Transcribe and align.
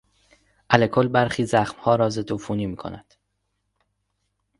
الکل 0.69 1.07
برخی 1.07 1.45
زخمها 1.45 1.95
را 1.95 2.09
ضدعفونی 2.09 2.65
میکند. 2.65 3.13